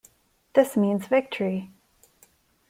This 0.55 0.75
means 0.75 1.05
victory. 1.05 1.69